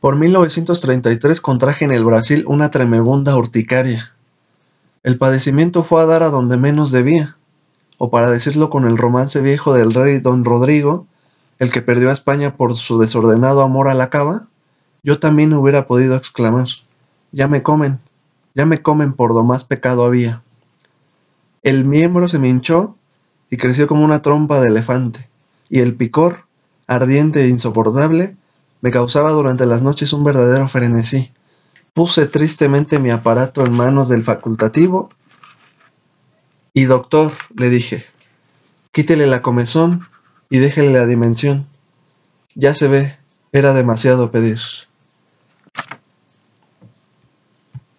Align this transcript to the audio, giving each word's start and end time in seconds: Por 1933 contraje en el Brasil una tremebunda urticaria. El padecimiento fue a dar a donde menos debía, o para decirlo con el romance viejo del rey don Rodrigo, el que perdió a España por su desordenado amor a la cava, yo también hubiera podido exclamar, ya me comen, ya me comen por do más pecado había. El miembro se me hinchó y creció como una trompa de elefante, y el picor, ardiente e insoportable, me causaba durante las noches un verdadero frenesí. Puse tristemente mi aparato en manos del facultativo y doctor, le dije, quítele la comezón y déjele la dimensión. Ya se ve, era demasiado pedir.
Por 0.00 0.14
1933 0.14 1.40
contraje 1.40 1.84
en 1.84 1.90
el 1.90 2.04
Brasil 2.04 2.44
una 2.46 2.70
tremebunda 2.70 3.36
urticaria. 3.36 4.12
El 5.02 5.18
padecimiento 5.18 5.82
fue 5.82 6.00
a 6.00 6.06
dar 6.06 6.22
a 6.22 6.30
donde 6.30 6.56
menos 6.56 6.92
debía, 6.92 7.36
o 7.98 8.08
para 8.08 8.30
decirlo 8.30 8.70
con 8.70 8.86
el 8.86 8.96
romance 8.96 9.40
viejo 9.40 9.74
del 9.74 9.92
rey 9.92 10.20
don 10.20 10.44
Rodrigo, 10.44 11.06
el 11.58 11.72
que 11.72 11.82
perdió 11.82 12.10
a 12.10 12.12
España 12.12 12.54
por 12.56 12.76
su 12.76 13.00
desordenado 13.00 13.60
amor 13.62 13.88
a 13.88 13.94
la 13.94 14.08
cava, 14.08 14.46
yo 15.02 15.18
también 15.18 15.52
hubiera 15.52 15.88
podido 15.88 16.14
exclamar, 16.14 16.68
ya 17.32 17.48
me 17.48 17.64
comen, 17.64 17.98
ya 18.54 18.66
me 18.66 18.80
comen 18.82 19.14
por 19.14 19.34
do 19.34 19.42
más 19.42 19.64
pecado 19.64 20.04
había. 20.04 20.42
El 21.64 21.84
miembro 21.84 22.28
se 22.28 22.38
me 22.38 22.48
hinchó 22.48 22.94
y 23.50 23.56
creció 23.56 23.88
como 23.88 24.04
una 24.04 24.22
trompa 24.22 24.60
de 24.60 24.68
elefante, 24.68 25.28
y 25.68 25.80
el 25.80 25.96
picor, 25.96 26.44
ardiente 26.86 27.42
e 27.42 27.48
insoportable, 27.48 28.36
me 28.80 28.90
causaba 28.90 29.30
durante 29.32 29.66
las 29.66 29.82
noches 29.82 30.12
un 30.12 30.24
verdadero 30.24 30.68
frenesí. 30.68 31.32
Puse 31.94 32.26
tristemente 32.26 32.98
mi 32.98 33.10
aparato 33.10 33.64
en 33.64 33.72
manos 33.72 34.08
del 34.08 34.22
facultativo 34.22 35.08
y 36.72 36.84
doctor, 36.84 37.32
le 37.56 37.70
dije, 37.70 38.04
quítele 38.92 39.26
la 39.26 39.42
comezón 39.42 40.06
y 40.48 40.58
déjele 40.58 40.92
la 40.92 41.06
dimensión. 41.06 41.66
Ya 42.54 42.74
se 42.74 42.88
ve, 42.88 43.16
era 43.52 43.74
demasiado 43.74 44.30
pedir. 44.30 44.60